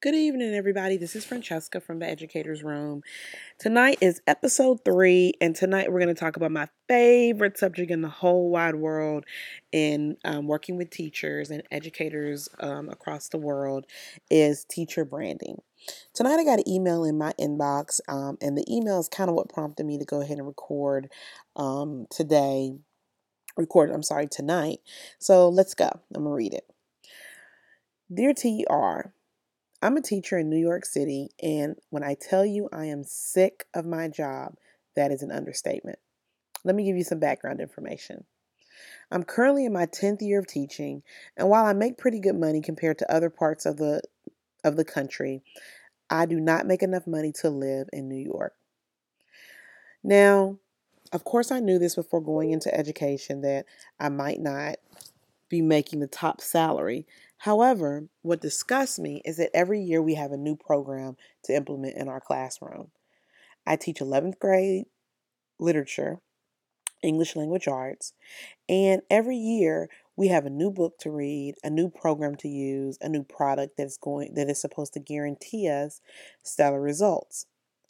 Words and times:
Good 0.00 0.14
evening, 0.14 0.54
everybody. 0.54 0.96
This 0.96 1.16
is 1.16 1.26
Franchesca 1.26 1.82
from 1.82 1.98
the 1.98 2.06
Educators 2.06 2.62
Room. 2.62 3.02
Tonight 3.58 3.98
is 4.00 4.22
episode 4.28 4.84
three, 4.84 5.32
and 5.40 5.56
tonight 5.56 5.90
we're 5.90 5.98
going 5.98 6.14
to 6.14 6.20
talk 6.20 6.36
about 6.36 6.52
my 6.52 6.68
favorite 6.86 7.58
subject 7.58 7.90
in 7.90 8.00
the 8.02 8.08
whole 8.08 8.48
wide 8.48 8.76
world 8.76 9.24
in 9.72 10.16
um, 10.24 10.46
working 10.46 10.76
with 10.76 10.90
teachers 10.90 11.50
and 11.50 11.64
educators 11.72 12.48
um, 12.60 12.88
across 12.90 13.28
the 13.28 13.38
world 13.38 13.86
is 14.30 14.64
teacher 14.64 15.04
branding. 15.04 15.62
Tonight, 16.14 16.38
I 16.38 16.44
got 16.44 16.60
an 16.60 16.68
email 16.68 17.02
in 17.02 17.18
my 17.18 17.32
inbox, 17.32 17.98
um, 18.06 18.38
and 18.40 18.56
the 18.56 18.72
email 18.72 19.00
is 19.00 19.08
kind 19.08 19.28
of 19.28 19.34
what 19.34 19.48
prompted 19.48 19.84
me 19.84 19.98
to 19.98 20.04
go 20.04 20.20
ahead 20.20 20.38
and 20.38 20.46
record 20.46 21.10
um, 21.56 22.06
today. 22.08 22.70
Record, 23.56 23.90
I'm 23.90 24.04
sorry, 24.04 24.28
tonight. 24.28 24.78
So 25.18 25.48
let's 25.48 25.74
go. 25.74 25.90
I'm 26.14 26.22
going 26.22 26.26
to 26.26 26.30
read 26.30 26.54
it. 26.54 26.70
Dear 28.14 28.32
TR, 28.32 29.10
I'm 29.80 29.96
a 29.96 30.02
teacher 30.02 30.38
in 30.38 30.50
New 30.50 30.58
York 30.58 30.84
City, 30.84 31.30
and 31.40 31.76
when 31.90 32.02
I 32.02 32.14
tell 32.14 32.44
you 32.44 32.68
I 32.72 32.86
am 32.86 33.04
sick 33.04 33.66
of 33.74 33.86
my 33.86 34.08
job, 34.08 34.54
that 34.96 35.12
is 35.12 35.22
an 35.22 35.30
understatement. 35.30 36.00
Let 36.64 36.74
me 36.74 36.84
give 36.84 36.96
you 36.96 37.04
some 37.04 37.20
background 37.20 37.60
information. 37.60 38.24
I'm 39.10 39.22
currently 39.22 39.64
in 39.64 39.72
my 39.72 39.86
10th 39.86 40.20
year 40.20 40.40
of 40.40 40.48
teaching, 40.48 41.02
and 41.36 41.48
while 41.48 41.64
I 41.64 41.74
make 41.74 41.96
pretty 41.96 42.18
good 42.18 42.34
money 42.34 42.60
compared 42.60 42.98
to 42.98 43.12
other 43.12 43.30
parts 43.30 43.66
of 43.66 43.76
the 43.76 44.02
of 44.64 44.76
the 44.76 44.84
country, 44.84 45.42
I 46.10 46.26
do 46.26 46.40
not 46.40 46.66
make 46.66 46.82
enough 46.82 47.06
money 47.06 47.32
to 47.40 47.48
live 47.48 47.88
in 47.92 48.08
New 48.08 48.20
York. 48.20 48.54
Now, 50.02 50.58
of 51.12 51.22
course, 51.22 51.52
I 51.52 51.60
knew 51.60 51.78
this 51.78 51.94
before 51.94 52.20
going 52.20 52.50
into 52.50 52.74
education 52.74 53.42
that 53.42 53.66
I 54.00 54.08
might 54.08 54.40
not 54.40 54.76
be 55.48 55.62
making 55.62 56.00
the 56.00 56.08
top 56.08 56.40
salary 56.40 57.06
However, 57.38 58.08
what 58.22 58.40
disgusts 58.40 58.98
me 58.98 59.22
is 59.24 59.36
that 59.36 59.54
every 59.54 59.80
year 59.80 60.02
we 60.02 60.14
have 60.14 60.32
a 60.32 60.36
new 60.36 60.56
program 60.56 61.16
to 61.44 61.54
implement 61.54 61.96
in 61.96 62.08
our 62.08 62.20
classroom. 62.20 62.90
I 63.66 63.76
teach 63.76 64.00
11th 64.00 64.38
grade 64.38 64.86
literature, 65.60 66.20
English 67.02 67.36
language 67.36 67.68
arts, 67.68 68.12
and 68.68 69.02
every 69.08 69.36
year 69.36 69.88
we 70.16 70.28
have 70.28 70.46
a 70.46 70.50
new 70.50 70.70
book 70.70 70.98
to 70.98 71.10
read, 71.10 71.54
a 71.62 71.70
new 71.70 71.88
program 71.88 72.34
to 72.36 72.48
use, 72.48 72.98
a 73.00 73.08
new 73.08 73.22
product 73.22 73.76
that's 73.76 73.96
going 73.96 74.34
that 74.34 74.50
is 74.50 74.60
supposed 74.60 74.94
to 74.94 75.00
guarantee 75.00 75.68
us 75.68 76.00
stellar 76.42 76.80
results. 76.80 77.46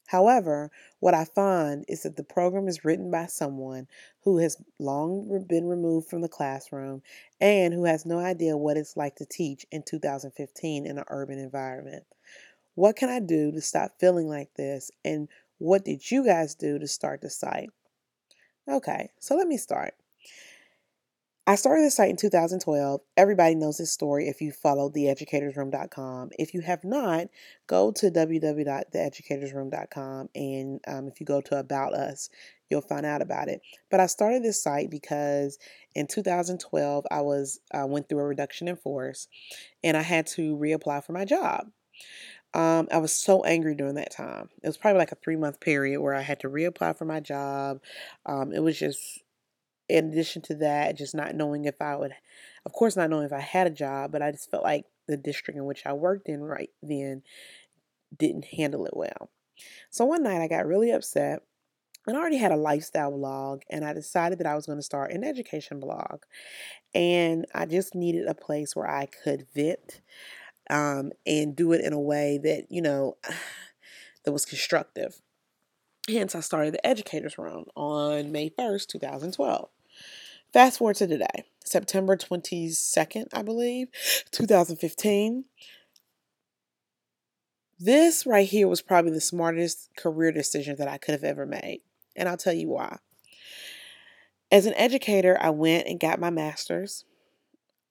However, 0.09 0.70
what 1.01 1.12
I 1.12 1.27
find 1.27 1.84
is 1.87 2.03
that 2.03 2.17
the 2.17 2.25
program 2.25 2.67
is 2.67 2.83
written 2.83 3.11
by 3.11 3.27
someone 3.27 3.89
who 4.23 4.39
has 4.39 4.56
long 4.78 5.45
been 5.47 5.67
removed 5.67 6.09
from 6.09 6.23
the 6.23 6.31
classroom 6.31 7.03
and 7.42 7.75
who 7.75 7.84
has 7.84 8.06
no 8.06 8.19
idea 8.19 8.56
what 8.56 8.79
it's 8.79 8.97
like 8.97 9.17
to 9.17 9.27
teach 9.27 9.67
in 9.70 9.83
2015 9.83 10.86
in 10.86 10.97
an 10.97 11.05
urban 11.09 11.39
environment. 11.39 12.05
What 12.75 12.97
can 12.97 13.11
I 13.11 13.20
do 13.20 13.53
to 13.53 13.61
stop 13.61 14.01
feeling 14.01 14.29
like 14.29 14.55
this? 14.55 14.91
And 15.05 15.29
what 15.59 15.84
did 15.84 16.11
you 16.11 16.25
guys 16.25 16.55
do 16.55 16.79
to 16.79 16.86
start 16.86 17.20
the 17.20 17.29
site? 17.29 17.69
Okay, 18.67 19.11
so 19.19 19.36
let 19.36 19.47
me 19.47 19.59
start. 19.59 19.92
I 21.49 21.55
started 21.55 21.87
the 21.87 21.91
site 21.91 22.11
in 22.11 22.17
2012. 22.19 23.01
Everybody 23.17 23.55
knows 23.55 23.79
this 23.79 23.91
story 23.91 24.29
if 24.29 24.43
you 24.43 24.53
follow 24.53 24.91
theeducatorsroom.com. 24.91 26.33
If 26.39 26.53
you 26.53 26.61
have 26.61 26.85
not, 26.85 27.29
go 27.67 27.91
to 27.91 28.11
www.theeducatorsroom.com 28.11 30.29
and 30.35 30.81
um, 30.87 31.09
if 31.09 31.21
you 31.21 31.25
go 31.25 31.41
to 31.41 31.59
About 31.59 31.95
Us, 31.95 32.29
you'll 32.69 32.83
find 32.83 33.07
out 33.07 33.23
about 33.23 33.49
it. 33.49 33.63
But 33.91 34.01
I 34.01 34.07
started 34.09 34.43
this 34.43 34.63
site 34.63 34.91
because 34.91 35.59
in 35.95 36.07
2012 36.07 37.07
I 37.11 37.23
was 37.23 37.61
uh, 37.73 37.87
went 37.87 38.11
through 38.11 38.19
a 38.19 38.27
reduction 38.27 38.69
in 38.69 38.77
force 38.77 39.27
and 39.83 39.97
I 39.97 40.03
had 40.03 40.27
to 40.27 40.55
reapply 40.55 41.03
for 41.03 41.15
my 41.15 41.25
job. 41.25 41.71
Um, 42.53 42.89
I 42.93 42.99
was 42.99 43.15
so 43.15 43.43
angry 43.45 43.75
during 43.75 43.95
that 43.95 44.13
time. 44.13 44.51
It 44.63 44.67
was 44.67 44.77
probably 44.77 44.99
like 44.99 45.13
a 45.13 45.19
three 45.25 45.37
month 45.37 45.61
period 45.61 46.03
where 46.03 46.13
I 46.13 46.21
had 46.21 46.41
to 46.41 46.51
reapply 46.51 46.99
for 46.99 47.07
my 47.07 47.21
job. 47.21 47.81
Um, 48.27 48.53
it 48.53 48.63
was 48.63 48.79
just 48.79 49.23
in 49.89 50.11
addition 50.11 50.43
to 50.43 50.55
that, 50.57 50.97
just 50.97 51.15
not 51.15 51.35
knowing 51.35 51.65
if 51.65 51.81
I 51.81 51.97
would, 51.97 52.13
of 52.67 52.73
course, 52.73 52.97
not 52.97 53.11
knowing 53.11 53.25
if 53.25 53.33
I 53.33 53.41
had 53.41 53.67
a 53.67 53.71
job, 53.71 54.13
but 54.13 54.23
I 54.23 54.31
just 54.31 54.51
felt 54.51 54.63
like 54.63 54.85
the 55.07 55.17
district 55.17 55.57
in 55.57 55.65
which 55.65 55.87
I 55.87 55.93
worked 55.95 56.29
in 56.29 56.43
right 56.43 56.71
then 56.83 57.23
didn't 58.17 58.47
handle 58.47 58.87
it 58.87 58.97
well. 58.97 59.31
So 59.91 60.05
one 60.05 60.23
night 60.23 60.43
I 60.43 60.49
got 60.49 60.67
really 60.67 60.91
upset. 60.91 61.43
And 62.07 62.17
I 62.17 62.21
already 62.21 62.39
had 62.39 62.53
a 62.53 62.57
lifestyle 62.57 63.11
blog, 63.11 63.63
and 63.69 63.85
I 63.85 63.93
decided 63.93 64.39
that 64.39 64.47
I 64.47 64.55
was 64.55 64.65
going 64.65 64.79
to 64.79 64.83
start 64.83 65.13
an 65.13 65.25
education 65.25 65.79
blog. 65.79 66.23
And 66.95 67.45
I 67.55 67.67
just 67.67 67.95
needed 67.95 68.27
a 68.27 68.35
place 68.35 68.75
where 68.75 68.89
I 68.89 69.07
could 69.07 69.47
vent 69.55 70.01
um, 70.70 71.13
and 71.27 71.55
do 71.55 71.73
it 71.73 71.85
in 71.85 71.93
a 71.93 72.01
way 72.01 72.39
that, 72.43 72.69
you 72.70 72.81
know, 72.81 73.19
that 74.25 74.33
was 74.33 74.47
constructive. 74.47 75.20
Hence, 76.09 76.35
I 76.35 76.41
started 76.41 76.73
the 76.73 76.87
Educators 76.87 77.37
Room 77.37 77.67
on 77.77 78.33
May 78.33 78.49
1st, 78.49 78.87
2012. 78.87 79.69
Fast 80.53 80.79
forward 80.79 80.97
to 80.97 81.07
today, 81.07 81.45
September 81.63 82.17
22nd, 82.17 83.27
I 83.35 83.42
believe, 83.42 83.89
2015. 84.31 85.45
This 87.79 88.27
right 88.27 88.48
here 88.48 88.67
was 88.67 88.81
probably 88.81 89.13
the 89.13 89.20
smartest 89.20 89.91
career 89.97 90.33
decision 90.33 90.77
that 90.77 90.89
I 90.89 90.97
could 90.98 91.13
have 91.13 91.23
ever 91.23 91.45
made. 91.45 91.83
And 92.17 92.29
I'll 92.29 92.39
tell 92.39 92.55
you 92.55 92.69
why. 92.69 92.98
As 94.51 94.64
an 94.64 94.75
educator, 94.75 95.37
I 95.39 95.51
went 95.51 95.87
and 95.87 96.01
got 96.01 96.19
my 96.19 96.31
master's. 96.31 97.05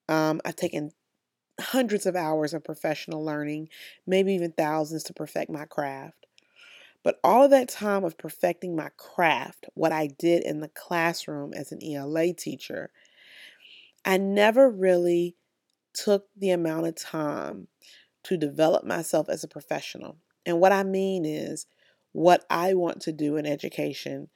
Um, 0.10 0.42
I've 0.44 0.56
taken 0.56 0.92
hundreds 1.60 2.06
of 2.06 2.16
hours 2.16 2.54
of 2.54 2.64
professional 2.64 3.24
learning, 3.24 3.70
maybe 4.08 4.34
even 4.34 4.52
thousands 4.52 5.04
to 5.04 5.14
perfect 5.14 5.52
my 5.52 5.66
craft. 5.66 6.27
But 7.08 7.22
all 7.24 7.46
of 7.46 7.52
that 7.52 7.70
time 7.70 8.04
of 8.04 8.18
perfecting 8.18 8.76
my 8.76 8.90
craft, 8.98 9.68
what 9.76 9.94
I 9.94 10.08
did 10.08 10.44
in 10.44 10.60
the 10.60 10.68
classroom 10.68 11.54
as 11.54 11.72
an 11.72 11.80
ELA 11.82 12.34
teacher, 12.34 12.92
I 14.04 14.18
never 14.18 14.70
really 14.70 15.38
took 15.94 16.26
the 16.36 16.50
amount 16.50 16.86
of 16.86 16.96
time 16.96 17.70
to 18.24 18.36
develop 18.36 18.84
myself 18.84 19.30
as 19.30 19.42
a 19.42 19.48
professional. 19.48 20.18
And 20.46 20.60
what 20.60 20.74
I 20.74 20.84
mean 20.84 21.24
is 21.24 21.66
what 22.12 22.44
I 22.50 22.74
want 22.74 23.00
to 23.04 23.14
do 23.14 23.38
in 23.38 23.46
education 23.46 24.28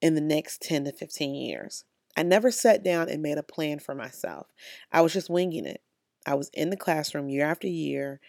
in 0.00 0.14
the 0.14 0.20
next 0.20 0.62
10 0.62 0.84
to 0.84 0.92
15 0.92 1.34
years. 1.34 1.82
I 2.16 2.22
never 2.22 2.52
sat 2.52 2.84
down 2.84 3.08
and 3.08 3.22
made 3.22 3.38
a 3.38 3.42
plan 3.42 3.80
for 3.80 3.96
myself. 3.96 4.46
I 4.92 5.00
was 5.00 5.12
just 5.12 5.28
winging 5.28 5.66
it. 5.66 5.82
I 6.24 6.34
was 6.34 6.48
in 6.54 6.70
the 6.70 6.76
classroom 6.76 7.28
year 7.28 7.44
after 7.44 7.66
year, 7.66 8.20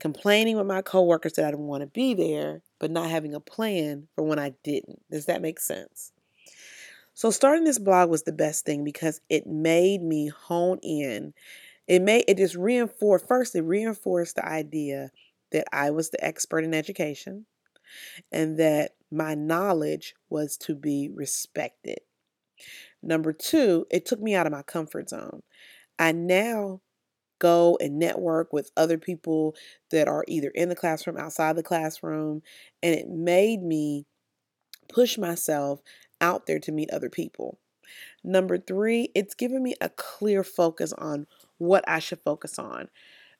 complaining 0.00 0.56
with 0.56 0.66
my 0.66 0.82
coworkers 0.82 1.34
that 1.34 1.44
I 1.44 1.50
didn't 1.50 1.66
want 1.66 1.82
to 1.82 1.86
be 1.86 2.14
there, 2.14 2.62
but 2.78 2.90
not 2.90 3.10
having 3.10 3.34
a 3.34 3.40
plan 3.40 4.08
for 4.14 4.24
when 4.24 4.38
I 4.38 4.54
didn't. 4.62 5.00
Does 5.10 5.26
that 5.26 5.42
make 5.42 5.60
sense? 5.60 6.12
So 7.14 7.30
starting 7.30 7.64
this 7.64 7.78
blog 7.78 8.10
was 8.10 8.24
the 8.24 8.32
best 8.32 8.64
thing 8.64 8.82
because 8.84 9.20
it 9.28 9.46
made 9.46 10.02
me 10.02 10.28
hone 10.28 10.78
in. 10.82 11.32
It 11.86 12.02
made 12.02 12.24
it 12.26 12.38
just 12.38 12.56
reinforced 12.56 13.28
first 13.28 13.54
it 13.54 13.62
reinforced 13.62 14.36
the 14.36 14.46
idea 14.46 15.10
that 15.52 15.66
I 15.72 15.90
was 15.90 16.10
the 16.10 16.24
expert 16.24 16.64
in 16.64 16.74
education 16.74 17.46
and 18.32 18.58
that 18.58 18.92
my 19.10 19.34
knowledge 19.34 20.14
was 20.28 20.56
to 20.58 20.74
be 20.74 21.10
respected. 21.14 22.00
Number 23.02 23.32
2, 23.32 23.86
it 23.90 24.06
took 24.06 24.20
me 24.20 24.34
out 24.34 24.46
of 24.46 24.52
my 24.52 24.62
comfort 24.62 25.10
zone. 25.10 25.42
I 25.98 26.12
now 26.12 26.80
go 27.44 27.76
and 27.78 27.98
network 27.98 28.54
with 28.54 28.70
other 28.74 28.96
people 28.96 29.54
that 29.90 30.08
are 30.08 30.24
either 30.26 30.48
in 30.54 30.70
the 30.70 30.74
classroom, 30.74 31.18
outside 31.18 31.56
the 31.56 31.62
classroom, 31.62 32.40
and 32.82 32.94
it 32.94 33.06
made 33.06 33.62
me 33.62 34.06
push 34.88 35.18
myself 35.18 35.82
out 36.22 36.46
there 36.46 36.58
to 36.58 36.72
meet 36.72 36.90
other 36.90 37.10
people. 37.10 37.58
Number 38.24 38.56
three, 38.56 39.10
it's 39.14 39.34
given 39.34 39.62
me 39.62 39.74
a 39.78 39.90
clear 39.90 40.42
focus 40.42 40.94
on 40.94 41.26
what 41.58 41.84
I 41.86 41.98
should 41.98 42.20
focus 42.20 42.58
on 42.58 42.88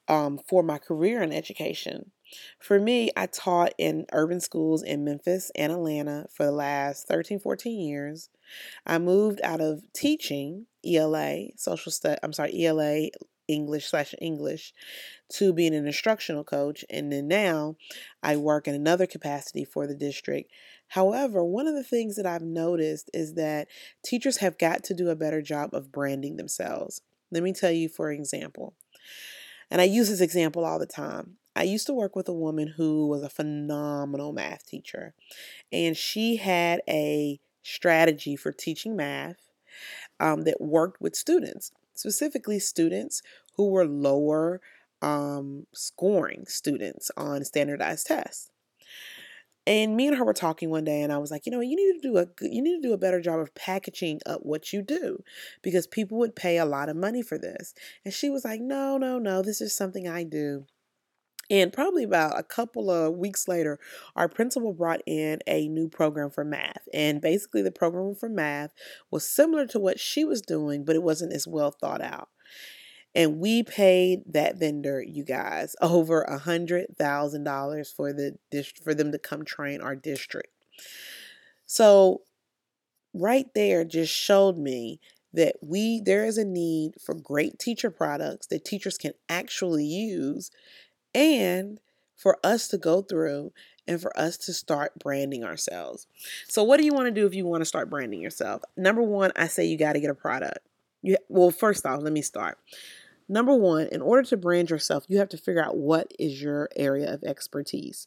um, 0.07 0.39
for 0.47 0.63
my 0.63 0.77
career 0.77 1.23
in 1.23 1.33
education. 1.33 2.11
For 2.59 2.79
me, 2.79 3.11
I 3.17 3.25
taught 3.25 3.73
in 3.79 4.05
urban 4.13 4.41
schools 4.41 4.83
in 4.83 5.03
Memphis 5.03 5.51
and 5.57 5.73
Atlanta 5.73 6.27
for 6.31 6.45
the 6.45 6.53
last 6.53 7.09
13, 7.09 7.39
14 7.39 7.81
years. 7.81 8.29
I 8.85 8.99
moved 8.99 9.41
out 9.43 9.63
of 9.63 9.83
teaching 9.95 10.67
ELA, 10.85 11.47
social 11.57 11.91
study, 11.91 12.19
I'm 12.23 12.35
sorry, 12.35 12.67
ELA 12.67 13.09
English 13.49 13.87
slash 13.87 14.15
English 14.21 14.73
to 15.33 15.53
being 15.53 15.75
an 15.75 15.87
instructional 15.87 16.45
coach. 16.45 16.85
And 16.91 17.13
then 17.13 17.29
now 17.29 17.77
I 18.23 18.37
work 18.37 18.67
in 18.69 18.75
another 18.75 19.07
capacity 19.07 19.65
for 19.65 19.87
the 19.87 19.95
district. 19.95 20.51
However, 20.89 21.45
one 21.45 21.67
of 21.67 21.75
the 21.75 21.85
things 21.85 22.17
that 22.17 22.27
I've 22.27 22.43
noticed 22.43 23.11
is 23.13 23.35
that 23.35 23.69
teachers 24.05 24.39
have 24.39 24.59
got 24.59 24.85
to 24.85 24.95
do 24.95 25.09
a 25.09 25.17
better 25.17 25.43
job 25.43 25.71
of 25.73 25.93
branding 25.93 26.37
themselves. 26.37 27.01
Let 27.31 27.43
me 27.43 27.53
tell 27.53 27.73
you, 27.73 27.89
for 27.89 28.13
example, 28.13 28.75
and 29.71 29.81
I 29.81 29.85
use 29.85 30.09
this 30.09 30.21
example 30.21 30.65
all 30.65 30.79
the 30.79 30.87
time. 30.87 31.37
I 31.57 31.63
used 31.63 31.87
to 31.87 31.95
work 31.95 32.15
with 32.15 32.29
a 32.29 32.33
woman 32.33 32.75
who 32.77 33.09
was 33.09 33.23
a 33.23 33.29
phenomenal 33.29 34.33
math 34.33 34.67
teacher, 34.67 35.15
and 35.73 35.97
she 35.97 36.37
had 36.37 36.81
a 36.89 37.41
strategy 37.63 38.37
for 38.37 38.53
teaching 38.53 38.95
math 38.95 39.49
um, 40.21 40.43
that 40.43 40.61
worked 40.61 41.01
with 41.01 41.17
students 41.17 41.73
specifically 41.95 42.59
students 42.59 43.23
who 43.57 43.71
were 43.71 43.87
lower 43.87 44.61
um, 45.03 45.67
scoring 45.73 46.45
students 46.47 47.11
on 47.17 47.45
standardized 47.45 48.07
tests. 48.07 48.51
And 49.67 49.97
me 49.97 50.07
and 50.09 50.17
her 50.19 50.25
were 50.25 50.35
talking 50.35 50.69
one 50.69 50.85
day, 50.85 51.01
and 51.01 51.11
I 51.11 51.17
was 51.17 51.31
like, 51.31 51.47
you 51.47 51.53
know, 51.53 51.61
you 51.61 51.75
need 51.75 52.03
to 52.03 52.09
do 52.09 52.19
a 52.19 52.27
you 52.43 52.61
need 52.61 52.83
to 52.83 52.89
do 52.89 52.93
a 52.93 52.99
better 52.99 53.21
job 53.21 53.41
of 53.41 53.55
packaging 53.55 54.21
up 54.27 54.41
what 54.43 54.75
you 54.75 54.83
do, 54.83 55.23
because 55.63 55.87
people 55.87 56.19
would 56.19 56.37
pay 56.37 56.59
a 56.59 56.67
lot 56.67 56.91
of 56.91 56.97
money 56.97 57.23
for 57.23 57.39
this. 57.39 57.73
And 58.05 58.13
she 58.13 58.29
was 58.29 58.45
like, 58.45 58.61
no, 58.61 58.99
no, 58.99 59.19
no, 59.19 59.41
this 59.41 59.63
is 59.63 59.75
something 59.75 60.07
I 60.07 60.23
do. 60.25 60.67
And 61.51 61.73
probably 61.73 62.05
about 62.05 62.39
a 62.39 62.43
couple 62.43 62.91
of 62.91 63.15
weeks 63.15 63.47
later, 63.49 63.79
our 64.17 64.29
principal 64.29 64.73
brought 64.73 65.03
in 65.07 65.41
a 65.47 65.69
new 65.69 65.89
program 65.89 66.31
for 66.31 66.45
math. 66.45 66.89
And 66.93 67.21
basically, 67.21 67.63
the 67.63 67.71
program 67.71 68.15
for 68.15 68.29
math 68.29 68.73
was 69.11 69.29
similar 69.29 69.67
to 69.69 69.79
what 69.79 70.01
she 70.01 70.25
was 70.25 70.41
doing, 70.41 70.85
but 70.85 70.97
it 70.97 71.03
wasn't 71.03 71.33
as 71.33 71.47
well 71.47 71.71
thought 71.71 72.01
out. 72.01 72.29
And 73.15 73.39
we 73.39 73.63
paid 73.63 74.23
that 74.33 74.59
vendor, 74.59 75.03
you 75.03 75.25
guys, 75.25 75.77
over 75.83 76.23
a 76.23 76.39
hundred 76.39 76.97
thousand 76.99 77.45
dollars 77.45 77.93
for 77.93 78.13
the 78.13 78.37
for 78.83 78.95
them 78.95 79.13
to 79.13 79.19
come 79.19 79.45
train 79.45 79.81
our 79.81 79.95
district. 79.95 80.49
So 81.67 82.23
right 83.13 83.47
there 83.55 83.85
just 83.85 84.13
showed 84.13 84.59
me 84.59 85.01
that 85.33 85.57
we 85.63 86.01
there 86.01 86.25
is 86.25 86.39
a 86.39 86.45
need 86.45 86.95
for 87.05 87.15
great 87.15 87.59
teacher 87.59 87.91
products 87.91 88.47
that 88.49 88.65
teachers 88.65 88.97
can 88.97 89.13
actually 89.29 89.85
use 89.85 90.51
and 91.15 91.81
for 92.17 92.39
us 92.45 92.69
to 92.69 92.79
go 92.79 93.03
through 93.03 93.53
and 93.87 94.01
for 94.01 94.19
us 94.19 94.37
to 94.39 94.53
start 94.53 94.99
branding 94.99 95.45
ourselves. 95.45 96.07
So, 96.49 96.63
what 96.63 96.79
do 96.79 96.87
you 96.87 96.93
want 96.93 97.07
to 97.07 97.21
do 97.21 97.27
if 97.27 97.35
you 97.35 97.45
want 97.45 97.61
to 97.61 97.67
start 97.67 97.91
branding 97.91 98.21
yourself? 98.21 98.63
Number 98.77 99.03
one, 99.03 99.33
I 99.37 99.47
say 99.47 99.67
you 99.67 99.77
got 99.77 99.93
to 99.95 100.01
get 100.01 100.11
a 100.11 100.15
product. 100.15 100.61
You, 101.03 101.19
well, 101.29 101.51
first 101.51 101.85
off, 101.85 102.03
let 102.03 102.13
me 102.13 102.23
start. 102.23 102.59
Number 103.29 103.55
one, 103.55 103.89
in 103.91 104.03
order 104.03 104.23
to 104.23 104.37
brand 104.37 104.71
yourself, 104.71 105.05
you 105.09 105.19
have 105.19 105.31
to 105.31 105.39
figure 105.39 105.65
out 105.65 105.77
what 105.77 106.13
is 106.19 106.43
your 106.43 106.69
area 106.77 107.13
of 107.13 107.25
expertise. 107.25 108.07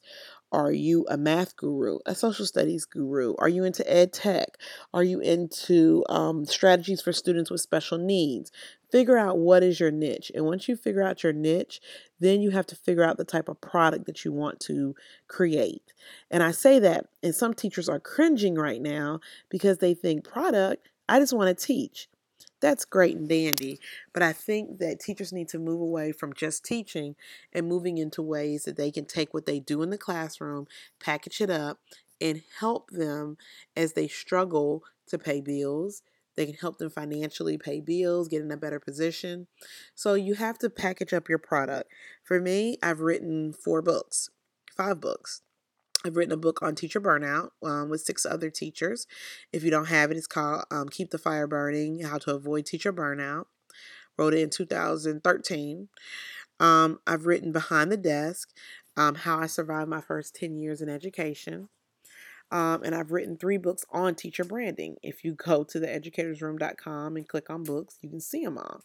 Are 0.51 0.71
you 0.71 1.05
a 1.09 1.17
math 1.17 1.57
guru, 1.57 1.99
a 2.05 2.15
social 2.15 2.45
studies 2.45 2.85
guru? 2.85 3.35
Are 3.37 3.49
you 3.49 3.65
into 3.65 3.89
ed 3.91 4.13
tech? 4.13 4.57
Are 4.93 5.03
you 5.03 5.19
into 5.19 6.05
um, 6.07 6.45
strategies 6.45 7.01
for 7.01 7.11
students 7.11 7.51
with 7.51 7.59
special 7.59 7.97
needs? 7.97 8.51
Figure 8.89 9.17
out 9.17 9.37
what 9.37 9.61
is 9.61 9.79
your 9.79 9.91
niche. 9.91 10.31
And 10.33 10.45
once 10.45 10.69
you 10.69 10.77
figure 10.77 11.03
out 11.03 11.21
your 11.21 11.33
niche, 11.33 11.81
then 12.21 12.41
you 12.41 12.51
have 12.51 12.65
to 12.67 12.75
figure 12.75 13.03
out 13.03 13.17
the 13.17 13.25
type 13.25 13.49
of 13.49 13.59
product 13.59 14.05
that 14.05 14.23
you 14.23 14.31
want 14.31 14.61
to 14.61 14.95
create. 15.27 15.93
And 16.31 16.41
I 16.41 16.51
say 16.51 16.79
that, 16.79 17.07
and 17.21 17.35
some 17.35 17.53
teachers 17.53 17.89
are 17.89 17.99
cringing 17.99 18.55
right 18.55 18.81
now 18.81 19.19
because 19.49 19.79
they 19.79 19.93
think 19.93 20.23
product, 20.23 20.87
I 21.09 21.19
just 21.19 21.33
want 21.33 21.57
to 21.57 21.65
teach 21.65 22.07
that's 22.59 22.85
great 22.85 23.15
and 23.15 23.27
dandy. 23.27 23.79
But 24.13 24.23
I 24.23 24.33
think 24.33 24.79
that 24.79 24.99
teachers 24.99 25.31
need 25.33 25.49
to 25.49 25.59
move 25.59 25.81
away 25.81 26.11
from 26.11 26.33
just 26.33 26.65
teaching 26.65 27.15
and 27.53 27.67
moving 27.67 27.97
into 27.97 28.21
ways 28.21 28.63
that 28.63 28.77
they 28.77 28.91
can 28.91 29.05
take 29.05 29.33
what 29.33 29.45
they 29.45 29.59
do 29.59 29.81
in 29.81 29.89
the 29.89 29.97
classroom, 29.97 30.67
package 30.99 31.41
it 31.41 31.49
up, 31.49 31.79
and 32.19 32.41
help 32.59 32.89
them 32.89 33.37
as 33.75 33.93
they 33.93 34.07
struggle 34.07 34.83
to 35.07 35.17
pay 35.17 35.41
bills. 35.41 36.01
They 36.35 36.45
can 36.45 36.55
help 36.55 36.77
them 36.77 36.89
financially 36.89 37.57
pay 37.57 37.79
bills, 37.79 38.27
get 38.27 38.41
in 38.41 38.51
a 38.51 38.57
better 38.57 38.79
position. 38.79 39.47
So 39.95 40.13
you 40.13 40.35
have 40.35 40.59
to 40.59 40.69
package 40.69 41.13
up 41.13 41.29
your 41.29 41.39
product. 41.39 41.91
For 42.23 42.39
me, 42.39 42.77
I've 42.83 42.99
written 42.99 43.53
four 43.53 43.81
books, 43.81 44.29
five 44.75 45.01
books. 45.01 45.41
I've 46.05 46.15
written 46.15 46.33
a 46.33 46.37
book 46.37 46.61
on 46.61 46.75
teacher 46.75 47.01
burnout 47.01 47.49
um, 47.63 47.89
with 47.89 48.01
six 48.01 48.25
other 48.25 48.49
teachers. 48.49 49.07
If 49.51 49.63
you 49.63 49.71
don't 49.71 49.87
have 49.87 50.11
it, 50.11 50.17
it's 50.17 50.27
called 50.27 50.65
um, 50.69 50.89
Keep 50.89 51.09
the 51.09 51.17
Fire 51.17 51.47
Burning 51.47 52.03
How 52.03 52.17
to 52.19 52.35
Avoid 52.35 52.65
Teacher 52.65 52.93
Burnout. 52.93 53.45
Wrote 54.17 54.33
it 54.33 54.41
in 54.41 54.49
2013. 54.49 55.89
Um, 56.59 56.99
I've 57.05 57.25
written 57.25 57.51
Behind 57.51 57.91
the 57.91 57.97
Desk 57.97 58.49
um, 58.95 59.15
How 59.15 59.39
I 59.39 59.47
Survived 59.47 59.89
My 59.89 60.01
First 60.01 60.35
10 60.35 60.57
Years 60.57 60.81
in 60.81 60.89
Education. 60.89 61.69
Um, 62.51 62.83
and 62.83 62.95
I've 62.95 63.11
written 63.11 63.37
three 63.37 63.57
books 63.57 63.83
on 63.91 64.15
teacher 64.15 64.43
branding. 64.43 64.97
If 65.03 65.23
you 65.23 65.33
go 65.33 65.63
to 65.65 65.79
theeducatorsroom.com 65.79 67.17
and 67.17 67.27
click 67.27 67.49
on 67.49 67.63
books, 67.63 67.97
you 68.01 68.09
can 68.09 68.21
see 68.21 68.43
them 68.43 68.57
all. 68.57 68.81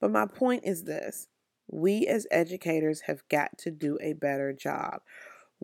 But 0.00 0.10
my 0.10 0.26
point 0.26 0.64
is 0.64 0.84
this 0.84 1.28
we 1.70 2.06
as 2.06 2.26
educators 2.30 3.02
have 3.02 3.26
got 3.28 3.56
to 3.58 3.70
do 3.70 3.98
a 4.00 4.12
better 4.12 4.52
job. 4.52 5.00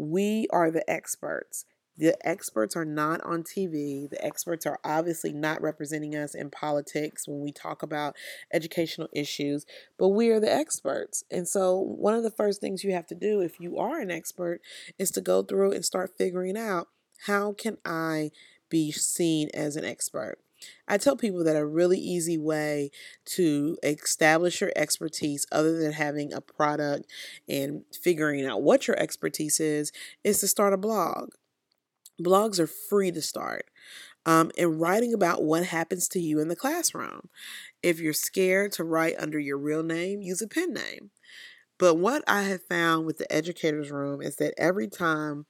We 0.01 0.47
are 0.51 0.71
the 0.71 0.89
experts. 0.91 1.67
The 1.99 2.17
experts 2.27 2.75
are 2.75 2.87
not 2.87 3.21
on 3.21 3.43
TV. 3.43 4.09
The 4.09 4.25
experts 4.25 4.65
are 4.65 4.81
obviously 4.83 5.35
not 5.35 5.61
representing 5.61 6.17
us 6.17 6.35
in 6.35 6.49
politics 6.49 7.29
when 7.29 7.41
we 7.41 7.53
talk 7.53 7.83
about 7.83 8.17
educational 8.51 9.09
issues, 9.13 9.67
but 9.99 10.09
we 10.09 10.31
are 10.31 10.41
the 10.41 10.51
experts. 10.51 11.25
And 11.31 11.47
so, 11.47 11.79
one 11.79 12.15
of 12.15 12.23
the 12.23 12.31
first 12.31 12.63
things 12.63 12.83
you 12.83 12.93
have 12.93 13.07
to 13.09 13.15
do 13.15 13.43
if 13.43 13.61
you 13.61 13.77
are 13.77 14.01
an 14.01 14.11
expert 14.11 14.63
is 14.99 15.11
to 15.11 15.21
go 15.21 15.43
through 15.43 15.73
and 15.73 15.85
start 15.85 16.17
figuring 16.17 16.57
out 16.57 16.89
how 17.27 17.53
can 17.53 17.77
I 17.85 18.31
be 18.71 18.91
seen 18.93 19.51
as 19.53 19.77
an 19.77 19.85
expert? 19.85 20.39
I 20.89 20.99
tell 20.99 21.17
people 21.17 21.45
that 21.45 21.57
a 21.57 21.67
really 21.67 21.99
easy 21.99 22.39
way 22.39 22.91
to 23.27 23.77
establish 23.83 24.61
your 24.61 24.73
expertise, 24.77 25.47
other 25.53 25.79
than 25.79 25.93
having 25.93 26.33
a 26.33 26.41
product 26.41 27.11
and 27.49 27.85
figuring 27.93 28.47
out 28.47 28.63
what 28.63 28.87
your 28.87 28.99
expertise 28.99 29.61
is, 29.61 29.93
is 30.25 30.41
to 30.41 30.49
start 30.49 30.73
a 30.73 30.79
blog. 30.79 31.31
Blogs 32.21 32.59
are 32.59 32.67
free 32.67 33.11
to 33.13 33.23
start. 33.23 33.67
Um, 34.27 34.51
and 34.59 34.79
writing 34.79 35.15
about 35.15 35.43
what 35.43 35.65
happens 35.65 36.07
to 36.09 36.21
you 36.21 36.41
in 36.41 36.49
the 36.49 36.57
classroom. 36.57 37.31
If 37.83 38.01
you're 38.01 38.13
scared 38.13 38.73
to 38.73 38.85
write 38.85 39.15
under 39.19 39.39
your 39.39 39.57
real 39.57 39.83
name, 39.83 40.21
use 40.21 40.43
a 40.43 40.47
pen 40.47 40.75
name. 40.75 41.11
But 41.79 41.95
what 41.95 42.23
I 42.29 42.43
have 42.43 42.63
found 42.65 43.07
with 43.07 43.17
the 43.17 43.33
educators 43.33 43.91
room 43.91 44.21
is 44.21 44.37
that 44.37 44.53
every 44.59 44.87
time 44.87 45.47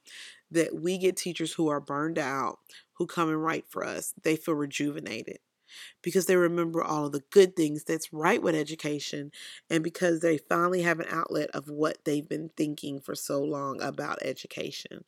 that 0.49 0.73
we 0.73 0.97
get 0.97 1.17
teachers 1.17 1.53
who 1.53 1.67
are 1.67 1.81
burned 1.81 2.17
out, 2.17 2.59
who 3.01 3.07
come 3.07 3.29
and 3.29 3.43
write 3.43 3.65
for 3.67 3.83
us, 3.83 4.13
they 4.21 4.35
feel 4.35 4.53
rejuvenated 4.53 5.39
because 6.03 6.27
they 6.27 6.35
remember 6.35 6.83
all 6.83 7.07
of 7.07 7.13
the 7.13 7.23
good 7.31 7.55
things 7.55 7.83
that's 7.83 8.13
right 8.13 8.43
with 8.43 8.53
education 8.53 9.31
and 9.71 9.83
because 9.83 10.19
they 10.19 10.37
finally 10.37 10.83
have 10.83 10.99
an 10.99 11.07
outlet 11.09 11.49
of 11.51 11.67
what 11.67 12.05
they've 12.05 12.29
been 12.29 12.51
thinking 12.55 12.99
for 12.99 13.15
so 13.15 13.41
long 13.41 13.81
about 13.81 14.19
education. 14.21 15.03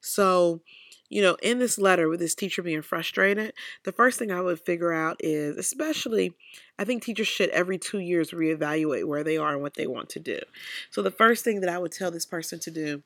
So, 0.00 0.62
you 1.10 1.20
know, 1.20 1.36
in 1.42 1.58
this 1.58 1.78
letter 1.78 2.08
with 2.08 2.20
this 2.20 2.34
teacher 2.34 2.62
being 2.62 2.80
frustrated, 2.80 3.52
the 3.84 3.92
first 3.92 4.18
thing 4.18 4.32
I 4.32 4.40
would 4.40 4.60
figure 4.60 4.92
out 4.92 5.16
is, 5.20 5.58
especially, 5.58 6.32
I 6.78 6.84
think 6.84 7.02
teachers 7.02 7.28
should 7.28 7.50
every 7.50 7.76
two 7.76 7.98
years 7.98 8.30
reevaluate 8.30 9.04
where 9.04 9.22
they 9.22 9.36
are 9.36 9.52
and 9.52 9.60
what 9.60 9.74
they 9.74 9.86
want 9.86 10.08
to 10.10 10.18
do. 10.18 10.38
So, 10.90 11.02
the 11.02 11.10
first 11.10 11.44
thing 11.44 11.60
that 11.60 11.68
I 11.68 11.78
would 11.78 11.92
tell 11.92 12.10
this 12.10 12.24
person 12.24 12.58
to 12.60 12.70
do 12.70 13.02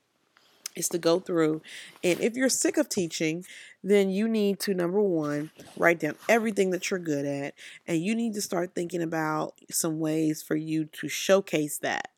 is 0.78 0.88
to 0.90 0.98
go 0.98 1.20
through. 1.20 1.62
And 2.02 2.20
if 2.20 2.34
you're 2.34 2.48
sick 2.48 2.76
of 2.76 2.88
teaching 2.88 3.44
then 3.82 4.10
you 4.10 4.26
need 4.28 4.58
to 4.60 4.74
number 4.74 5.00
one 5.00 5.50
write 5.76 6.00
down 6.00 6.14
everything 6.28 6.70
that 6.70 6.90
you're 6.90 6.98
good 6.98 7.24
at 7.24 7.54
and 7.86 8.02
you 8.02 8.14
need 8.14 8.34
to 8.34 8.42
start 8.42 8.74
thinking 8.74 9.02
about 9.02 9.54
some 9.70 9.98
ways 10.00 10.42
for 10.42 10.56
you 10.56 10.84
to 10.84 11.08
showcase 11.08 11.78
that. 11.78 12.10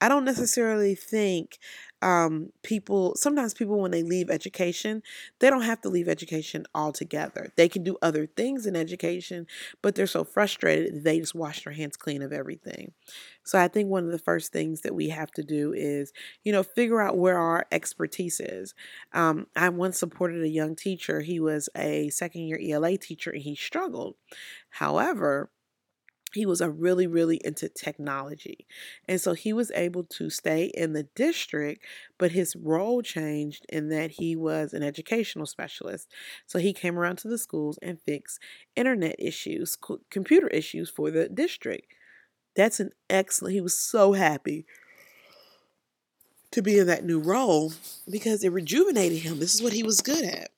I 0.00 0.08
don't 0.08 0.24
necessarily 0.24 0.94
think 0.94 1.58
um, 2.04 2.50
people 2.62 3.16
sometimes 3.16 3.54
people 3.54 3.80
when 3.80 3.90
they 3.92 4.04
leave 4.04 4.30
education 4.30 5.02
they 5.40 5.50
don't 5.50 5.62
have 5.62 5.80
to 5.82 5.88
leave 5.90 6.08
education 6.08 6.66
altogether. 6.74 7.52
They 7.56 7.68
can 7.68 7.84
do 7.84 7.96
other 8.02 8.26
things 8.26 8.66
in 8.66 8.76
education 8.76 9.46
but 9.82 9.96
they're 9.96 10.06
so 10.06 10.24
frustrated 10.24 11.04
they 11.04 11.20
just 11.20 11.34
wash 11.34 11.64
their 11.64 11.72
hands 11.74 11.96
clean 11.96 12.22
of 12.22 12.32
everything. 12.32 12.92
So 13.44 13.58
i 13.58 13.68
think 13.68 13.88
one 13.90 14.04
of 14.04 14.12
the 14.12 14.18
first 14.18 14.52
things 14.52 14.82
that 14.82 14.94
we 14.94 15.08
have 15.10 15.30
to 15.32 15.42
do 15.42 15.72
is 15.72 16.12
you 16.44 16.52
know 16.52 16.62
figure 16.62 17.00
out 17.00 17.18
where 17.18 17.38
our 17.38 17.66
expertise 17.72 18.40
is. 18.40 18.74
Um, 19.12 19.46
i 19.56 19.68
once 19.68 19.98
supported 19.98 20.42
a 20.42 20.48
young 20.48 20.76
teacher 20.76 21.20
he 21.20 21.40
was 21.40 21.68
a 21.76 22.10
second 22.10 22.42
year 22.42 22.58
ela 22.62 22.96
teacher 22.98 23.30
and 23.30 23.42
he 23.42 23.54
struggled. 23.56 24.16
However 24.70 25.50
he 26.34 26.46
was 26.46 26.60
a 26.60 26.70
really 26.70 27.06
really 27.06 27.40
into 27.44 27.68
technology 27.68 28.66
and 29.08 29.20
so 29.20 29.32
he 29.32 29.52
was 29.52 29.70
able 29.74 30.04
to 30.04 30.28
stay 30.30 30.70
in 30.74 30.92
the 30.92 31.04
district 31.14 31.84
but 32.18 32.32
his 32.32 32.56
role 32.56 33.02
changed 33.02 33.66
in 33.68 33.88
that 33.88 34.12
he 34.12 34.36
was 34.36 34.72
an 34.72 34.82
educational 34.82 35.46
specialist. 35.46 36.08
So 36.46 36.58
he 36.58 36.72
came 36.72 36.98
around 36.98 37.16
to 37.18 37.28
the 37.28 37.38
schools 37.38 37.78
and 37.82 38.00
fixed 38.00 38.38
internet 38.76 39.16
issues 39.18 39.76
computer 40.10 40.48
issues 40.48 40.90
for 40.90 41.10
the 41.10 41.28
district. 41.28 41.92
That's 42.56 42.80
an 42.80 42.90
excellent 43.10 43.54
he 43.54 43.60
was 43.60 43.76
so 43.76 44.12
happy 44.12 44.64
to 46.52 46.62
be 46.62 46.78
in 46.78 46.86
that 46.86 47.04
new 47.04 47.18
role 47.18 47.72
because 48.08 48.44
it 48.44 48.52
rejuvenated 48.52 49.18
him. 49.18 49.40
This 49.40 49.54
is 49.54 49.62
what 49.62 49.72
he 49.72 49.82
was 49.82 50.00
good 50.00 50.24
at 50.24 50.50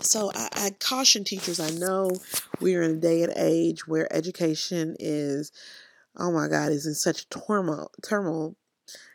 so 0.00 0.30
I, 0.34 0.48
I, 0.52 0.70
caution 0.80 1.24
teachers. 1.24 1.60
I 1.60 1.70
know 1.70 2.10
we're 2.60 2.82
in 2.82 2.92
a 2.92 3.00
day 3.00 3.22
and 3.22 3.32
age 3.36 3.86
where 3.86 4.12
education 4.12 4.96
is, 4.98 5.52
oh 6.16 6.32
my 6.32 6.48
God, 6.48 6.72
is 6.72 6.86
in 6.86 6.94
such 6.94 7.28
turmoil. 7.28 7.90
turmoil. 8.02 8.56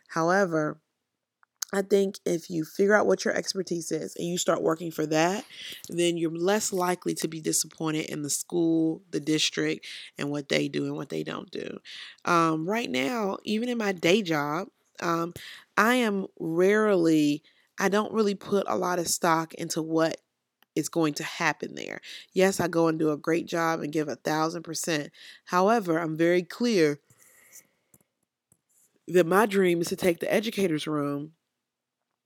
However, 0.09 0.79
I 1.73 1.81
think 1.81 2.19
if 2.23 2.51
you 2.51 2.65
figure 2.65 2.93
out 2.93 3.07
what 3.07 3.25
your 3.25 3.35
expertise 3.35 3.91
is 3.91 4.15
and 4.15 4.27
you 4.27 4.37
start 4.37 4.61
working 4.61 4.91
for 4.91 5.07
that, 5.07 5.43
then 5.89 6.17
you're 6.17 6.29
less 6.29 6.71
likely 6.71 7.15
to 7.15 7.27
be 7.27 7.41
disappointed 7.41 8.05
in 8.05 8.21
the 8.21 8.29
school, 8.29 9.01
the 9.09 9.19
district, 9.19 9.87
and 10.19 10.29
what 10.29 10.49
they 10.49 10.67
do 10.67 10.85
and 10.85 10.95
what 10.95 11.09
they 11.09 11.23
don't 11.23 11.49
do. 11.49 11.79
Um, 12.25 12.69
right 12.69 12.89
now, 12.89 13.37
even 13.43 13.69
in 13.69 13.79
my 13.79 13.91
day 13.91 14.21
job, 14.21 14.67
um, 14.99 15.33
I 15.75 15.95
am 15.95 16.27
rarely, 16.39 17.41
I 17.79 17.89
don't 17.89 18.13
really 18.13 18.35
put 18.35 18.65
a 18.67 18.77
lot 18.77 18.99
of 18.99 19.07
stock 19.07 19.55
into 19.55 19.81
what 19.81 20.17
is 20.75 20.89
going 20.89 21.13
to 21.15 21.23
happen 21.23 21.75
there. 21.75 22.01
Yes, 22.33 22.59
I 22.59 22.67
go 22.67 22.87
and 22.87 22.97
do 22.99 23.11
a 23.11 23.17
great 23.17 23.45
job 23.45 23.81
and 23.81 23.91
give 23.91 24.07
a 24.07 24.15
thousand 24.15 24.63
percent. 24.63 25.11
However, 25.45 25.99
I'm 25.99 26.17
very 26.17 26.43
clear 26.43 26.99
that 29.07 29.25
my 29.25 29.45
dream 29.45 29.81
is 29.81 29.87
to 29.87 29.95
take 29.95 30.19
the 30.19 30.33
educator's 30.33 30.87
room 30.87 31.33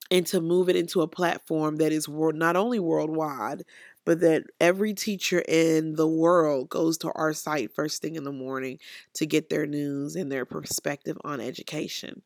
and 0.09 0.25
to 0.27 0.39
move 0.39 0.69
it 0.69 0.75
into 0.75 1.01
a 1.01 1.07
platform 1.07 1.77
that 1.77 1.91
is 1.91 2.07
world, 2.07 2.35
not 2.35 2.55
only 2.55 2.79
worldwide, 2.79 3.63
but 4.05 4.21
that 4.21 4.43
every 4.61 4.93
teacher 4.93 5.43
in 5.47 5.95
the 5.95 6.07
world 6.07 6.69
goes 6.69 6.97
to 6.97 7.11
our 7.13 7.33
site 7.33 7.73
first 7.75 8.01
thing 8.01 8.15
in 8.15 8.23
the 8.23 8.31
morning 8.31 8.79
to 9.13 9.25
get 9.25 9.49
their 9.49 9.65
news 9.65 10.15
and 10.15 10.31
their 10.31 10.45
perspective 10.45 11.17
on 11.25 11.41
education. 11.41 12.21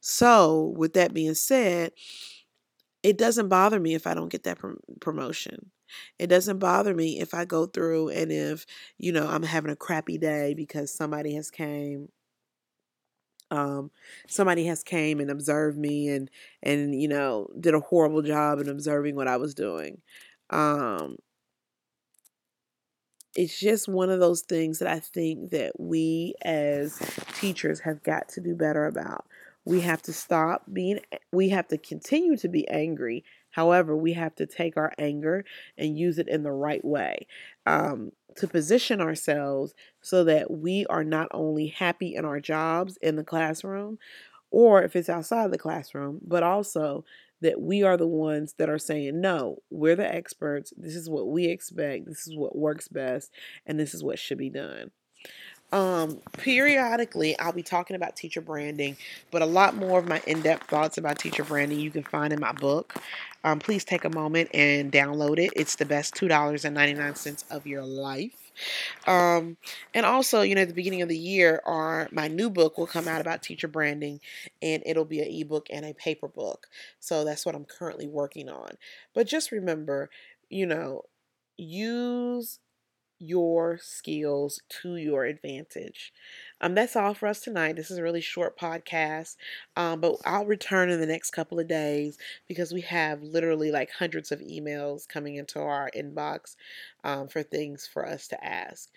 So, 0.00 0.74
with 0.76 0.94
that 0.94 1.14
being 1.14 1.34
said, 1.34 1.92
it 3.02 3.18
doesn't 3.18 3.48
bother 3.48 3.80
me 3.80 3.94
if 3.94 4.06
I 4.06 4.14
don't 4.14 4.30
get 4.30 4.44
that 4.44 4.58
prom- 4.58 4.80
promotion. 5.00 5.70
It 6.18 6.28
doesn't 6.28 6.58
bother 6.58 6.94
me 6.94 7.20
if 7.20 7.34
I 7.34 7.44
go 7.44 7.66
through 7.66 8.10
and 8.10 8.32
if, 8.32 8.66
you 8.98 9.12
know, 9.12 9.26
I'm 9.28 9.42
having 9.42 9.70
a 9.70 9.76
crappy 9.76 10.18
day 10.18 10.54
because 10.54 10.92
somebody 10.92 11.34
has 11.34 11.50
came 11.50 12.08
um, 13.50 13.90
somebody 14.28 14.64
has 14.66 14.82
came 14.82 15.20
and 15.20 15.30
observed 15.30 15.76
me 15.76 16.08
and 16.08 16.30
and 16.62 17.00
you 17.00 17.06
know 17.08 17.48
did 17.60 17.74
a 17.74 17.80
horrible 17.80 18.22
job 18.22 18.60
in 18.60 18.68
observing 18.68 19.14
what 19.14 19.28
I 19.28 19.36
was 19.36 19.54
doing. 19.54 20.00
Um, 20.50 21.16
it's 23.34 23.58
just 23.58 23.88
one 23.88 24.10
of 24.10 24.20
those 24.20 24.42
things 24.42 24.78
that 24.78 24.88
I 24.88 25.00
think 25.00 25.50
that 25.50 25.78
we 25.78 26.34
as 26.42 27.00
teachers 27.34 27.80
have 27.80 28.02
got 28.02 28.28
to 28.30 28.40
do 28.40 28.54
better 28.54 28.86
about. 28.86 29.26
We 29.64 29.80
have 29.80 30.02
to 30.02 30.12
stop 30.12 30.64
being, 30.72 31.00
we 31.32 31.50
have 31.50 31.68
to 31.68 31.78
continue 31.78 32.36
to 32.38 32.48
be 32.48 32.68
angry. 32.68 33.24
However, 33.50 33.96
we 33.96 34.14
have 34.14 34.34
to 34.36 34.46
take 34.46 34.76
our 34.76 34.92
anger 34.98 35.44
and 35.76 35.98
use 35.98 36.18
it 36.18 36.28
in 36.28 36.42
the 36.42 36.52
right 36.52 36.84
way 36.84 37.26
um, 37.66 38.12
to 38.36 38.48
position 38.48 39.00
ourselves 39.00 39.74
so 40.00 40.24
that 40.24 40.50
we 40.50 40.86
are 40.86 41.04
not 41.04 41.28
only 41.32 41.68
happy 41.68 42.14
in 42.14 42.24
our 42.24 42.40
jobs 42.40 42.96
in 43.02 43.16
the 43.16 43.24
classroom 43.24 43.98
or 44.50 44.82
if 44.82 44.96
it's 44.96 45.08
outside 45.08 45.50
the 45.50 45.58
classroom, 45.58 46.20
but 46.26 46.42
also 46.42 47.04
that 47.40 47.60
we 47.60 47.82
are 47.82 47.96
the 47.96 48.06
ones 48.06 48.54
that 48.58 48.70
are 48.70 48.78
saying, 48.78 49.20
no, 49.20 49.58
we're 49.70 49.96
the 49.96 50.14
experts. 50.14 50.72
This 50.76 50.94
is 50.94 51.10
what 51.10 51.28
we 51.28 51.46
expect. 51.46 52.06
This 52.06 52.26
is 52.26 52.36
what 52.36 52.56
works 52.56 52.88
best. 52.88 53.32
And 53.66 53.78
this 53.78 53.94
is 53.94 54.04
what 54.04 54.18
should 54.18 54.38
be 54.38 54.50
done. 54.50 54.92
Um, 55.72 56.20
periodically, 56.32 57.38
I'll 57.38 57.52
be 57.52 57.62
talking 57.62 57.96
about 57.96 58.14
teacher 58.14 58.42
branding, 58.42 58.96
but 59.30 59.40
a 59.40 59.46
lot 59.46 59.74
more 59.74 59.98
of 59.98 60.06
my 60.06 60.20
in 60.26 60.42
depth 60.42 60.68
thoughts 60.68 60.98
about 60.98 61.18
teacher 61.18 61.44
branding 61.44 61.80
you 61.80 61.90
can 61.90 62.02
find 62.02 62.32
in 62.32 62.40
my 62.40 62.52
book. 62.52 62.94
Um, 63.42 63.58
please 63.58 63.82
take 63.82 64.04
a 64.04 64.10
moment 64.10 64.50
and 64.54 64.92
download 64.92 65.38
it. 65.38 65.50
It's 65.56 65.76
the 65.76 65.86
best 65.86 66.14
$2.99 66.14 67.44
of 67.50 67.66
your 67.66 67.82
life. 67.84 68.52
Um, 69.06 69.56
and 69.94 70.04
also, 70.04 70.42
you 70.42 70.54
know, 70.54 70.60
at 70.60 70.68
the 70.68 70.74
beginning 70.74 71.02
of 71.02 71.08
the 71.08 71.18
year, 71.18 71.62
our 71.64 72.06
my 72.12 72.28
new 72.28 72.50
book 72.50 72.76
will 72.76 72.86
come 72.86 73.08
out 73.08 73.22
about 73.22 73.42
teacher 73.42 73.66
branding, 73.66 74.20
and 74.60 74.82
it'll 74.84 75.06
be 75.06 75.20
an 75.20 75.28
ebook 75.28 75.68
and 75.70 75.86
a 75.86 75.94
paper 75.94 76.28
book. 76.28 76.66
So 77.00 77.24
that's 77.24 77.46
what 77.46 77.54
I'm 77.54 77.64
currently 77.64 78.06
working 78.06 78.50
on. 78.50 78.72
But 79.14 79.26
just 79.26 79.50
remember, 79.50 80.10
you 80.50 80.66
know, 80.66 81.06
use 81.56 82.58
your 83.22 83.78
skills 83.80 84.60
to 84.68 84.96
your 84.96 85.24
advantage. 85.24 86.12
Um, 86.60 86.74
that's 86.74 86.96
all 86.96 87.14
for 87.14 87.28
us 87.28 87.40
tonight. 87.40 87.76
This 87.76 87.90
is 87.90 87.98
a 87.98 88.02
really 88.02 88.20
short 88.20 88.58
podcast, 88.58 89.36
um, 89.76 90.00
but 90.00 90.16
I'll 90.24 90.44
return 90.44 90.90
in 90.90 91.00
the 91.00 91.06
next 91.06 91.30
couple 91.30 91.60
of 91.60 91.68
days 91.68 92.18
because 92.48 92.72
we 92.72 92.80
have 92.82 93.22
literally 93.22 93.70
like 93.70 93.90
hundreds 93.90 94.32
of 94.32 94.40
emails 94.40 95.06
coming 95.06 95.36
into 95.36 95.60
our 95.60 95.90
inbox 95.96 96.56
um, 97.04 97.28
for 97.28 97.42
things 97.42 97.88
for 97.90 98.06
us 98.06 98.26
to 98.28 98.44
ask. 98.44 98.88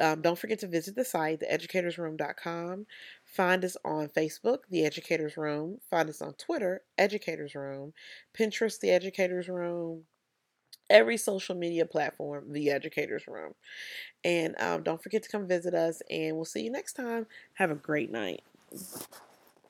Um, 0.00 0.22
don't 0.22 0.38
forget 0.38 0.58
to 0.60 0.66
visit 0.66 0.96
the 0.96 1.04
site, 1.04 1.40
theeducatorsroom.com. 1.40 2.86
Find 3.24 3.64
us 3.64 3.76
on 3.84 4.08
Facebook, 4.08 4.60
The 4.70 4.84
Educators 4.84 5.36
Room. 5.36 5.78
Find 5.90 6.08
us 6.08 6.20
on 6.20 6.34
Twitter, 6.34 6.82
Educators 6.98 7.54
Room. 7.54 7.92
Pinterest, 8.36 8.80
The 8.80 8.90
Educators 8.90 9.48
Room 9.48 10.04
every 10.90 11.16
social 11.16 11.54
media 11.54 11.86
platform, 11.86 12.52
The 12.52 12.70
Educators 12.70 13.26
Room. 13.26 13.54
And 14.24 14.54
um, 14.60 14.82
don't 14.82 15.02
forget 15.02 15.22
to 15.22 15.28
come 15.28 15.46
visit 15.46 15.74
us, 15.74 16.02
and 16.10 16.36
we'll 16.36 16.44
see 16.44 16.62
you 16.62 16.70
next 16.70 16.94
time. 16.94 17.26
Have 17.54 17.70
a 17.70 17.74
great 17.74 18.10
night. 18.10 18.42